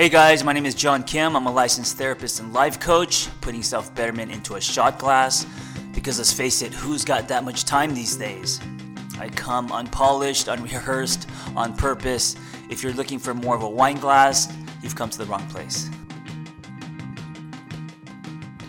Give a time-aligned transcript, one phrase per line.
[0.00, 1.36] Hey guys, my name is John Kim.
[1.36, 5.44] I'm a licensed therapist and life coach, putting self betterment into a shot glass.
[5.92, 8.60] Because let's face it, who's got that much time these days?
[9.18, 12.34] I come unpolished, unrehearsed, on purpose.
[12.70, 14.50] If you're looking for more of a wine glass,
[14.82, 15.90] you've come to the wrong place.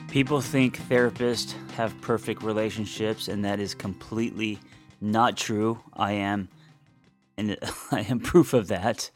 [0.10, 4.60] People think therapists have perfect relationships, and that is completely
[5.00, 5.80] not true.
[5.94, 6.50] I am,
[7.38, 7.58] and
[7.90, 9.10] I am proof of that.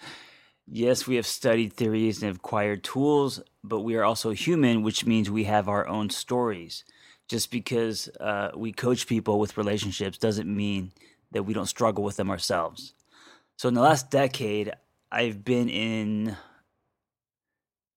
[0.68, 5.30] Yes, we have studied theories and acquired tools, but we are also human, which means
[5.30, 6.84] we have our own stories.
[7.28, 10.92] Just because uh, we coach people with relationships doesn't mean
[11.32, 12.94] that we don't struggle with them ourselves.
[13.58, 14.74] So, in the last decade,
[15.12, 16.36] I've been in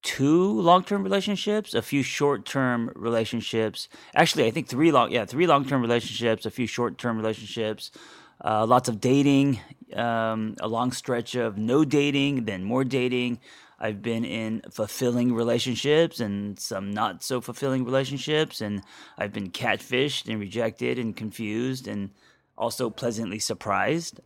[0.03, 3.89] two long-term relationships, a few short-term relationships.
[4.15, 7.91] Actually, I think three long, yeah, three long-term relationships, a few short-term relationships,
[8.45, 9.61] uh, lots of dating,
[9.95, 13.41] um, a long stretch of no dating, then more dating.
[13.81, 18.83] I've been in fulfilling relationships and some not so fulfilling relationships, and
[19.17, 22.11] I've been catfished and rejected and confused and
[22.57, 24.21] also pleasantly surprised.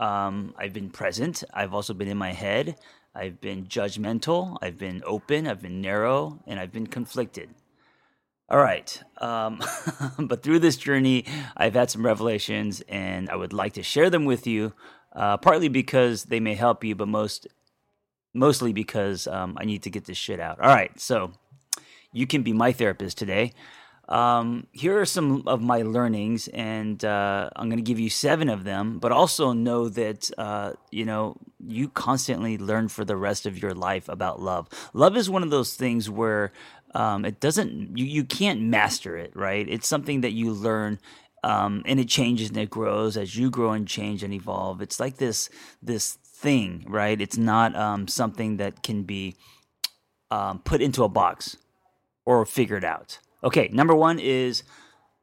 [0.00, 1.44] Um, I've been present.
[1.52, 2.76] I've also been in my head.
[3.14, 4.56] I've been judgmental.
[4.60, 5.46] I've been open.
[5.46, 7.50] I've been narrow, and I've been conflicted.
[8.48, 9.02] All right.
[9.18, 9.60] Um,
[10.18, 11.24] but through this journey,
[11.56, 14.72] I've had some revelations, and I would like to share them with you.
[15.12, 17.46] Uh, partly because they may help you, but most
[18.34, 20.60] mostly because um, I need to get this shit out.
[20.60, 20.98] All right.
[20.98, 21.30] So
[22.12, 23.52] you can be my therapist today.
[24.08, 28.50] Um, here are some of my learnings, and uh, I'm going to give you seven
[28.50, 28.98] of them.
[28.98, 33.72] But also know that uh, you know you constantly learn for the rest of your
[33.72, 34.68] life about love.
[34.92, 36.52] Love is one of those things where
[36.94, 39.66] um, it doesn't you you can't master it, right?
[39.68, 40.98] It's something that you learn.
[41.42, 44.80] Um, and it changes and it grows as you grow and change and evolve.
[44.80, 45.50] It's like this
[45.82, 47.20] this thing, right?
[47.20, 49.36] It's not um, something that can be
[50.30, 51.58] um, put into a box
[52.24, 53.18] or figured out.
[53.42, 54.62] Okay, number one is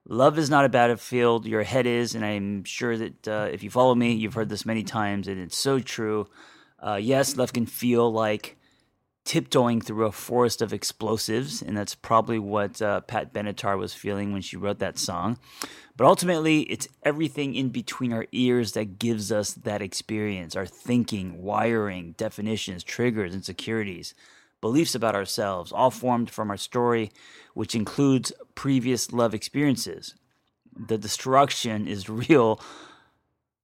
[0.08, 1.48] love is not a battlefield.
[1.48, 4.66] Your head is, and I'm sure that uh, if you follow me, you've heard this
[4.66, 6.28] many times, and it's so true.
[6.80, 8.58] Uh, yes, love can feel like
[9.26, 14.34] tiptoeing through a forest of explosives, and that's probably what uh, Pat Benatar was feeling
[14.34, 15.38] when she wrote that song.
[15.96, 21.42] But ultimately, it's everything in between our ears that gives us that experience our thinking,
[21.42, 24.14] wiring, definitions, triggers, insecurities
[24.62, 27.12] beliefs about ourselves, all formed from our story,
[27.53, 30.16] which includes previous love experiences.
[30.74, 32.62] The destruction is real,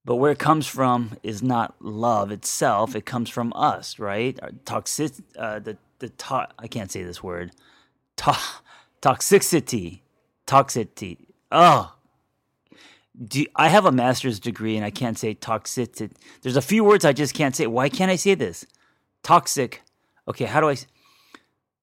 [0.08, 2.96] but where it comes from is not love itself.
[2.96, 4.40] It comes from us, right?
[4.66, 7.52] toxic, uh, the the to- I can't say this word.
[8.18, 8.38] To-
[9.04, 10.02] toxicity,
[10.48, 11.18] toxicity.
[11.52, 11.96] Oh,
[13.22, 16.14] do, I have a master's degree and I can't say toxicity.
[16.44, 17.68] There's a few words I just can't say.
[17.68, 18.66] Why can't I say this?
[19.24, 19.84] Toxic
[20.30, 20.78] Okay, how do I?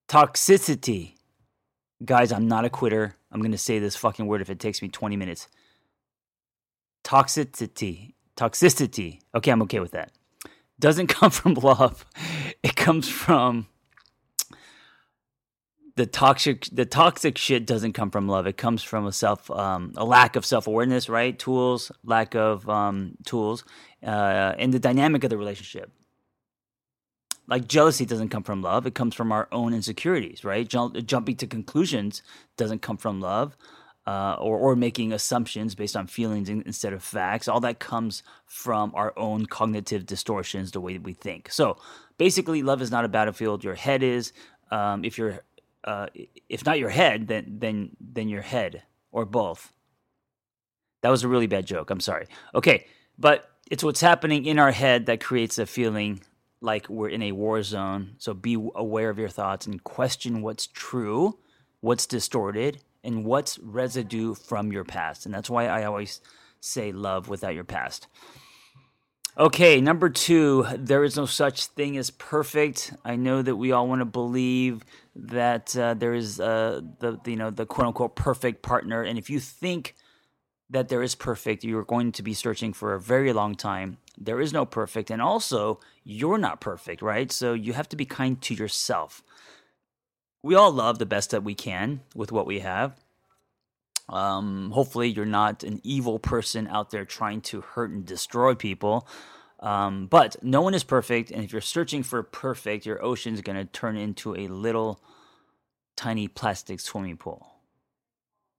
[0.09, 1.15] Toxicity.
[2.05, 3.17] Guys, I'm not a quitter.
[3.33, 5.49] I'm to say this fucking word if it takes me 20 minutes.
[7.05, 8.14] Toxicity.
[8.37, 9.21] Toxicity.
[9.35, 10.13] Okay, I'm okay with that.
[10.79, 12.05] Doesn't come from love.
[12.63, 13.67] It comes from
[15.97, 19.93] the toxic the toxic shit doesn't come from love it comes from a self um,
[19.97, 23.65] a lack of self-awareness right tools lack of um, tools
[24.03, 25.91] uh, and the dynamic of the relationship
[27.47, 31.47] like jealousy doesn't come from love it comes from our own insecurities right jumping to
[31.47, 32.23] conclusions
[32.57, 33.57] doesn't come from love
[34.07, 37.49] uh, or, or making assumptions based on feelings instead of facts.
[37.49, 41.51] All that comes from our own cognitive distortions the way that we think.
[41.51, 41.79] So
[42.19, 44.33] basically love is not a battlefield your head is.
[44.71, 45.41] Um, if you're
[45.85, 46.07] uh,
[46.49, 48.83] if not your head then then then your head
[49.13, 49.73] or both.
[51.03, 51.91] That was a really bad joke.
[51.91, 52.27] I'm sorry.
[52.55, 52.87] Okay
[53.19, 56.21] but it's what's happening in our head that creates a feeling
[56.61, 58.15] like we're in a war zone.
[58.19, 61.39] So be aware of your thoughts and question what's true,
[61.81, 65.27] what's distorted, and what's residue from your past.
[65.27, 66.21] And that's why I always
[66.61, 68.07] say love without your past.
[69.37, 72.95] Okay, number two, there is no such thing as perfect.
[73.05, 74.85] I know that we all want to believe
[75.17, 79.19] that uh, there is uh, the, the you know the quote unquote perfect partner, and
[79.19, 79.97] if you think
[80.71, 83.99] that there is perfect, you're going to be searching for a very long time.
[84.17, 85.11] There is no perfect.
[85.11, 87.31] And also, you're not perfect, right?
[87.31, 89.23] So you have to be kind to yourself.
[90.45, 93.01] We all love the best that we can with what we have.
[94.11, 99.09] Um, hopefully, you're not an evil person out there trying to hurt and destroy people.
[99.61, 101.31] Um, but no one is perfect.
[101.31, 105.01] And if you're searching for perfect, your ocean's going to turn into a little
[105.97, 107.47] tiny plastic swimming pool,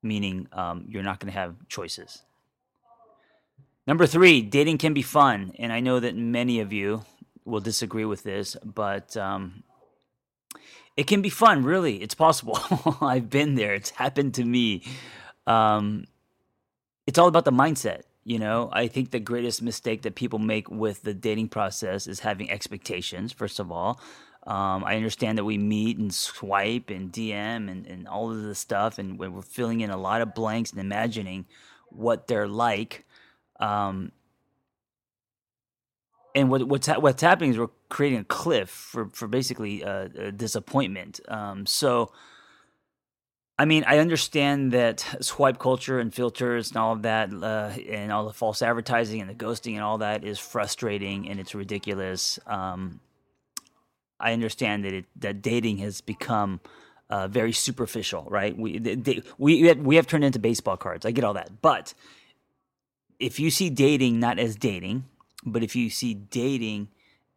[0.02, 2.24] meaning um, you're not going to have choices.
[3.86, 5.54] Number three, dating can be fun.
[5.60, 7.06] And I know that many of you,
[7.46, 9.62] will disagree with this, but um,
[10.98, 11.64] it can be fun.
[11.64, 12.60] Really, it's possible.
[13.02, 13.74] I've been there.
[13.74, 14.84] It's happened to me.
[15.46, 16.06] Um,
[17.06, 18.04] it's all about the mindset.
[18.24, 22.22] You know, I think the greatest mistake that people make with the dating process is
[22.22, 23.32] having expectations.
[23.32, 24.00] First of all,
[24.48, 28.58] um, I understand that we meet and swipe and DM and, and all of this
[28.58, 31.46] stuff, and we're filling in a lot of blanks and imagining
[31.90, 33.06] what they're like.
[33.60, 34.12] Um,
[36.36, 40.10] and what, what's ha- what's happening is we're creating a cliff for for basically uh,
[40.36, 41.22] disappointment.
[41.30, 42.12] Um, so,
[43.58, 48.12] I mean, I understand that swipe culture and filters and all of that, uh, and
[48.12, 52.38] all the false advertising and the ghosting and all that is frustrating and it's ridiculous.
[52.46, 53.00] Um,
[54.20, 56.60] I understand that it, that dating has become
[57.10, 58.58] uh, very superficial, right?
[58.58, 61.06] We they, we we have turned into baseball cards.
[61.06, 61.94] I get all that, but
[63.20, 65.06] if you see dating not as dating,
[65.46, 66.90] but if you see dating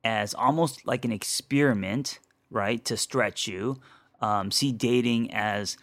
[0.05, 2.19] as almost like an experiment,
[2.51, 3.81] right, to stretch you,
[4.21, 5.77] um, see dating as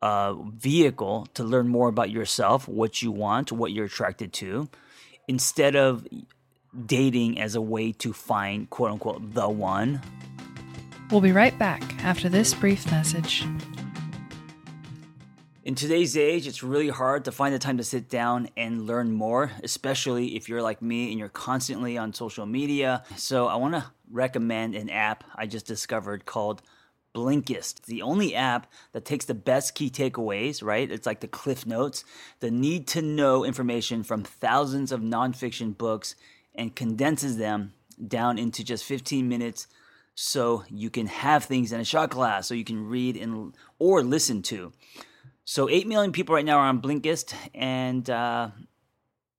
[0.00, 4.68] a vehicle to learn more about yourself, what you want, what you're attracted to,
[5.26, 6.06] instead of
[6.86, 10.00] dating as a way to find quote unquote the one.
[11.10, 13.44] We'll be right back after this brief message.
[15.68, 19.12] In today's age, it's really hard to find the time to sit down and learn
[19.12, 23.04] more, especially if you're like me and you're constantly on social media.
[23.16, 26.62] So, I want to recommend an app I just discovered called
[27.14, 30.90] Blinkist, It's the only app that takes the best key takeaways, right?
[30.90, 32.02] It's like the Cliff Notes,
[32.40, 36.14] the need to know information from thousands of nonfiction books
[36.54, 37.74] and condenses them
[38.06, 39.66] down into just 15 minutes
[40.14, 44.02] so you can have things in a shot glass so you can read and or
[44.02, 44.72] listen to.
[45.50, 48.50] So 8 million people right now are on Blinkist and uh,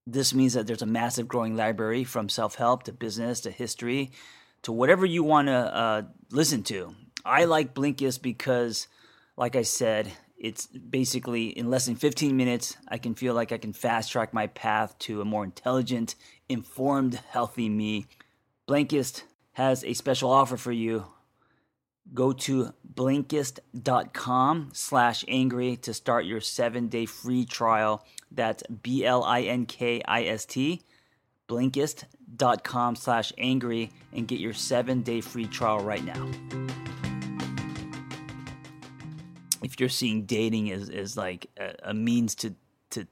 [0.08, 4.12] this means that there's a massive growing library from self-help to business to history
[4.64, 6.02] to whatever you want to uh,
[6.32, 6.96] listen to.
[7.24, 8.88] I like Blinkist because
[9.38, 13.60] like I said, it's basically in less than 15 minutes, I can feel like I
[13.60, 16.16] can fast track my path to a more intelligent,
[16.50, 18.08] informed, healthy me.
[18.68, 21.06] Blinkist has a special offer for you.
[22.14, 28.06] Go to Blinkist.com slash angry to start your seven day free trial.
[28.32, 30.82] That's B L I N K I S T.
[31.48, 36.30] Blinkist.com slash angry and get your seven day free trial right now
[39.62, 42.56] if you're seeing dating as, as like a, a means to
[42.92, 43.08] to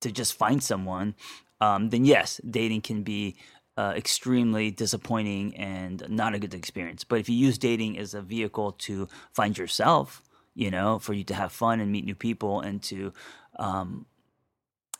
[0.00, 1.14] to just find someone,
[1.60, 3.36] um, then yes, dating can be
[3.76, 7.04] uh, extremely disappointing and not a good experience.
[7.04, 10.22] But if you use dating as a vehicle to find yourself,
[10.54, 13.12] you know, for you to have fun and meet new people and to
[13.58, 14.06] um,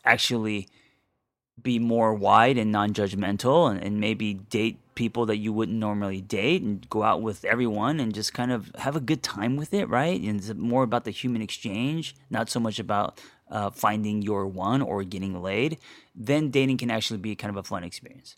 [0.05, 0.67] actually
[1.61, 6.61] be more wide and non-judgmental and, and, maybe date people that you wouldn't normally date
[6.61, 9.87] and go out with everyone and just kind of have a good time with it
[9.89, 14.47] right and it's more about the human exchange not so much about uh, finding your
[14.47, 15.77] one or getting laid
[16.15, 18.35] then dating can actually be kind of a fun experience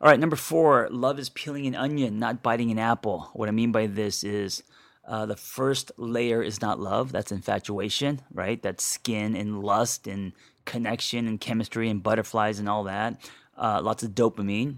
[0.00, 3.52] all right number four love is peeling an onion not biting an apple what i
[3.52, 4.62] mean by this is
[5.08, 10.32] uh, the first layer is not love that's infatuation right that's skin and lust and
[10.64, 13.20] connection and chemistry and butterflies and all that.
[13.56, 14.76] Uh, lots of dopamine.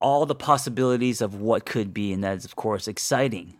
[0.00, 3.56] All the possibilities of what could be, and that is, of course, exciting.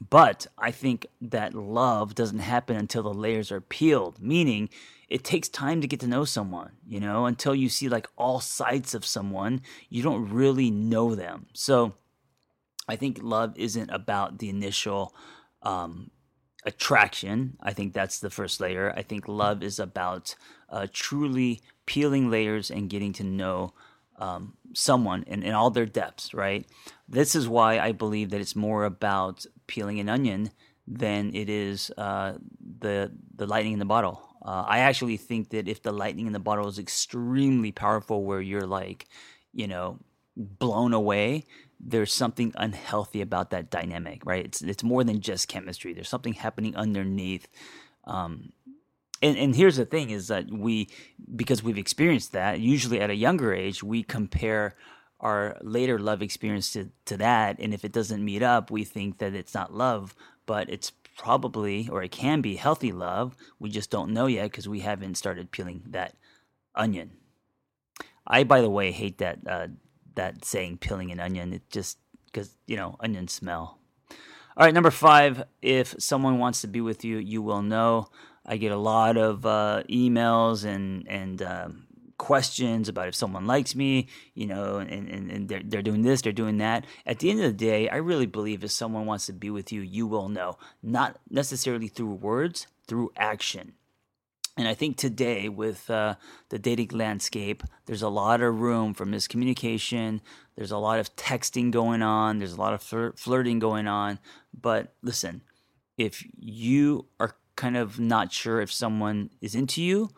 [0.00, 4.68] But I think that love doesn't happen until the layers are peeled, meaning
[5.08, 8.40] it takes time to get to know someone, you know, until you see like all
[8.40, 11.46] sides of someone, you don't really know them.
[11.52, 11.94] So
[12.88, 15.14] I think love isn't about the initial
[15.62, 16.10] um,
[16.64, 17.56] attraction.
[17.62, 18.92] I think that's the first layer.
[18.96, 20.34] I think love is about
[20.68, 23.74] uh, truly peeling layers and getting to know
[24.18, 26.66] um, someone in, in all their depths, right?
[27.08, 30.50] This is why I believe that it's more about peeling an onion
[30.86, 32.34] than it is uh,
[32.80, 34.22] the the lightning in the bottle.
[34.44, 38.42] Uh, I actually think that if the lightning in the bottle is extremely powerful, where
[38.42, 39.06] you're like,
[39.54, 39.98] you know,
[40.36, 41.46] blown away,
[41.80, 44.44] there's something unhealthy about that dynamic, right?
[44.44, 45.94] It's it's more than just chemistry.
[45.94, 47.48] There's something happening underneath.
[48.04, 48.52] Um,
[49.22, 50.88] and and here's the thing: is that we
[51.34, 52.60] because we've experienced that.
[52.60, 54.74] Usually at a younger age, we compare
[55.24, 59.18] our later love experience to, to that, and if it doesn't meet up, we think
[59.18, 60.14] that it's not love,
[60.46, 63.34] but it's probably or it can be healthy love.
[63.58, 66.14] We just don't know yet because we haven't started peeling that
[66.74, 67.12] onion.
[68.26, 69.68] I, by the way, hate that uh,
[70.14, 71.52] that saying peeling an onion.
[71.52, 73.78] It just because you know onions smell.
[74.56, 75.44] All right, number five.
[75.62, 78.08] If someone wants to be with you, you will know.
[78.46, 81.86] I get a lot of uh, emails and and um,
[82.18, 86.22] questions about if someone likes me, you know, and, and, and they're, they're doing this,
[86.22, 86.84] they're doing that.
[87.06, 89.72] At the end of the day, I really believe if someone wants to be with
[89.72, 90.58] you, you will know.
[90.82, 93.74] Not necessarily through words, through action.
[94.56, 96.14] And I think today, with uh,
[96.50, 100.20] the dating landscape, there's a lot of room for miscommunication.
[100.54, 102.38] There's a lot of texting going on.
[102.38, 104.20] There's a lot of flir- flirting going on.
[104.58, 105.42] But listen,
[105.98, 110.10] if you are kind of not sure if someone is into you,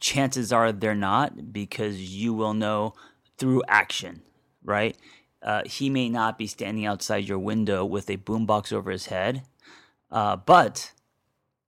[0.00, 2.94] chances are they're not because you will know
[3.38, 4.22] through action,
[4.62, 4.96] right?
[5.42, 9.42] Uh, he may not be standing outside your window with a boombox over his head,
[10.10, 10.92] uh, but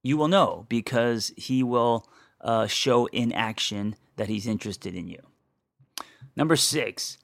[0.01, 2.07] you will know because he will
[2.41, 5.21] uh, show in action that he's interested in you.
[6.35, 7.17] Number six,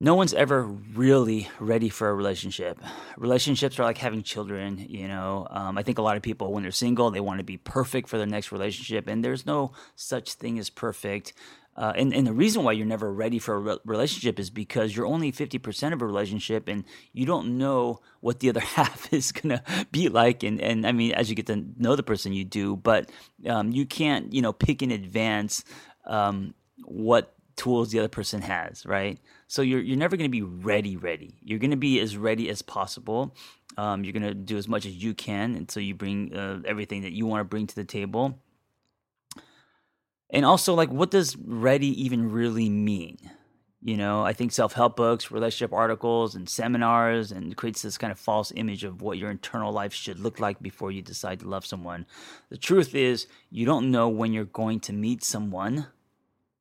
[0.00, 2.80] no one's ever really ready for a relationship.
[3.16, 5.46] Relationships are like having children, you know.
[5.50, 8.08] Um, I think a lot of people, when they're single, they want to be perfect
[8.08, 11.32] for their next relationship, and there's no such thing as perfect.
[11.76, 14.96] Uh, and, and the reason why you're never ready for a re- relationship is because
[14.96, 19.30] you're only 50% of a relationship and you don't know what the other half is
[19.30, 20.42] going to be like.
[20.42, 23.08] And, and I mean, as you get to know the person, you do, but
[23.46, 25.62] um, you can't, you know, pick in advance
[26.04, 26.52] um,
[26.84, 29.18] what tools the other person has, right?
[29.48, 31.36] So you're you're never going to be ready, ready.
[31.42, 33.34] You're going to be as ready as possible.
[33.76, 37.02] Um, you're going to do as much as you can until you bring uh, everything
[37.02, 38.40] that you want to bring to the table.
[40.30, 43.18] And also, like, what does ready even really mean?
[43.80, 48.10] You know, I think self help books, relationship articles, and seminars, and creates this kind
[48.10, 51.48] of false image of what your internal life should look like before you decide to
[51.48, 52.04] love someone.
[52.50, 55.86] The truth is, you don't know when you're going to meet someone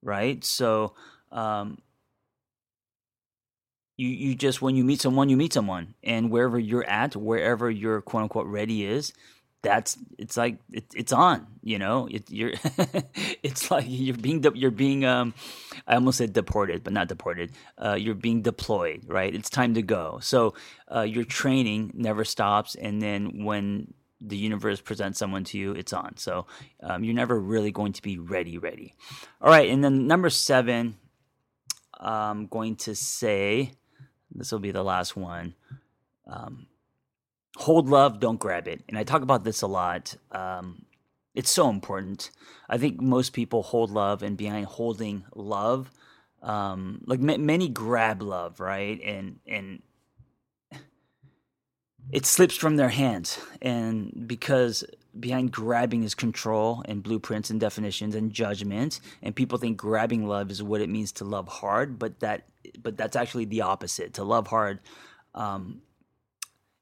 [0.02, 0.44] right?
[0.44, 0.94] So,
[1.32, 1.78] um,
[3.98, 7.70] you you just when you meet someone, you meet someone, and wherever you're at, wherever
[7.70, 9.12] your quote unquote ready is,
[9.64, 11.48] that's it's like it, it's on.
[11.64, 12.54] You know, it, you're
[13.44, 15.34] it's like you're being you're being um,
[15.88, 17.52] I almost said deported, but not deported.
[17.78, 19.34] Uh, you're being deployed, right?
[19.34, 20.20] It's time to go.
[20.22, 20.54] So
[20.94, 25.94] uh, your training never stops, and then when the universe presents someone to you, it's
[25.94, 26.18] on.
[26.18, 26.48] So
[26.82, 28.96] um, you're never really going to be ready, ready.
[29.42, 30.98] All right, and then number seven,
[32.00, 33.72] I'm going to say
[34.34, 35.56] this will be the last one.
[36.26, 36.68] Um,
[37.58, 38.84] hold love, don't grab it.
[38.88, 40.16] And I talk about this a lot.
[40.32, 40.86] Um,
[41.34, 42.32] it's so important.
[42.70, 45.92] I think most people hold love, and behind holding love,
[46.42, 49.00] um, like m- many grab love, right?
[49.04, 49.82] And and
[52.12, 53.40] it slips from their hands.
[53.62, 54.84] And because
[55.20, 60.52] behind grabbing is control and blueprints and definitions and judgment and people think grabbing love
[60.52, 62.44] is what it means to love hard but that
[62.80, 64.14] but that's actually the opposite.
[64.16, 64.80] To love hard
[65.34, 65.82] um,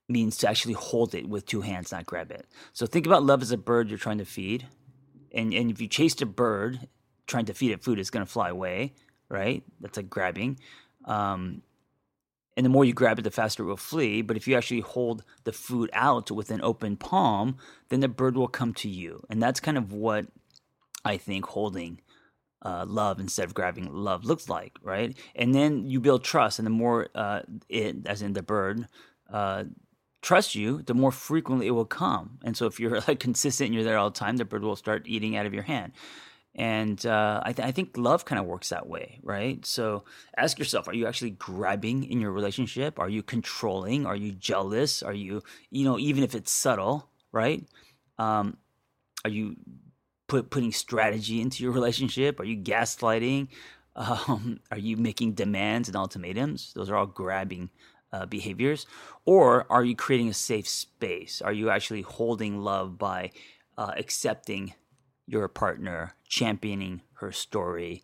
[0.09, 2.45] means to actually hold it with two hands not grab it.
[2.73, 4.67] So think about love as a bird you're trying to feed.
[5.31, 6.87] And and if you chased a bird
[7.27, 8.93] trying to feed it food it's going to fly away
[9.29, 9.63] right?
[9.79, 10.59] That's like grabbing.
[11.05, 11.61] Um,
[12.57, 14.21] and the more you grab it, the faster it will flee.
[14.21, 17.57] But if you actually hold the food out with an open palm,
[17.89, 19.23] then the bird will come to you.
[19.29, 20.27] And that's kind of what
[21.03, 21.99] I think holding
[22.63, 25.15] uh, love instead of grabbing love looks like, right?
[25.35, 28.87] And then you build trust, and the more uh, it, as in the bird,
[29.31, 29.65] uh,
[30.21, 32.39] trusts you, the more frequently it will come.
[32.43, 34.75] And so if you're like consistent and you're there all the time, the bird will
[34.75, 35.93] start eating out of your hand.
[36.55, 39.65] And uh, I, th- I, think love kind of works that way, right?
[39.65, 40.05] So
[40.37, 42.97] ask yourself: Are you actually grabbing in your relationship?
[42.97, 44.05] Are you controlling?
[44.05, 45.03] Are you jealous?
[45.03, 47.67] Are you, you know, even if it's subtle, right?
[48.17, 48.57] Um,
[49.25, 49.57] are you
[50.27, 52.39] put putting strategy into your relationship?
[52.39, 53.49] Are you gaslighting?
[53.97, 56.71] Um, are you making demands and ultimatums?
[56.73, 57.69] Those are all grabbing
[58.13, 58.87] uh, behaviors.
[59.25, 61.41] Or are you creating a safe space?
[61.41, 63.31] Are you actually holding love by
[63.77, 64.73] uh, accepting
[65.27, 68.03] your partner, championing her story,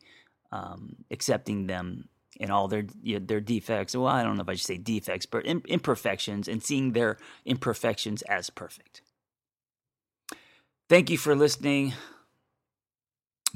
[0.51, 2.09] um, accepting them
[2.39, 3.95] and all their their defects.
[3.95, 8.21] Well, I don't know if I should say defects, but imperfections, and seeing their imperfections
[8.23, 9.01] as perfect.
[10.89, 11.93] Thank you for listening.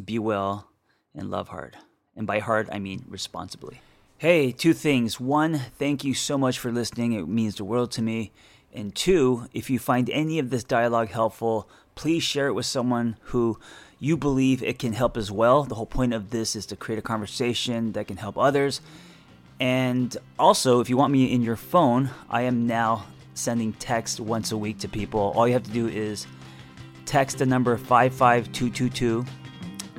[0.04, 0.70] Be well
[1.14, 1.78] and love hard.
[2.16, 3.82] And by hard, I mean responsibly.
[4.18, 5.20] Hey, two things.
[5.20, 7.12] One, thank you so much for listening.
[7.14, 8.32] It means the world to me.
[8.74, 13.18] And two, if you find any of this dialogue helpful, please share it with someone
[13.24, 13.58] who
[14.00, 15.64] you believe it can help as well.
[15.64, 18.82] The whole point of this is to create a conversation that can help others.
[19.60, 24.52] And also, if you want me in your phone, I am now sending text once
[24.52, 25.34] a week to people.
[25.36, 26.28] All you have to do is
[27.06, 29.26] text the number 55222,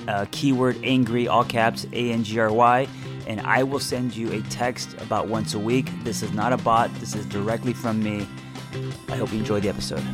[0.08, 2.86] uh, keyword angry, all caps, A N G R Y,
[3.26, 5.90] and I will send you a text about once a week.
[6.04, 8.26] This is not a bot, this is directly from me.
[9.08, 10.04] I hope you enjoy the episode.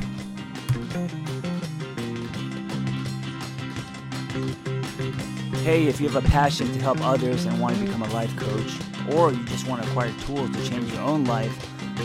[4.33, 8.35] Hey, if you have a passion to help others and want to become a life
[8.37, 8.73] coach,
[9.15, 11.55] or you just want to acquire tools to change your own life,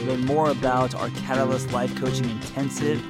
[0.06, 3.02] learn more about our Catalyst Life Coaching Intensive.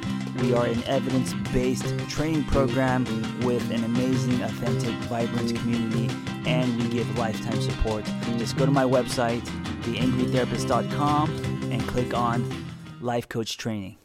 [0.42, 3.06] We are an evidence based training program
[3.42, 6.14] with an amazing, authentic, vibrant community,
[6.46, 8.06] and we give lifetime support.
[8.38, 9.42] Just go to my website,
[9.82, 11.30] theangrytherapist.com,
[11.72, 12.66] and click on
[13.02, 13.98] Life Coach Training.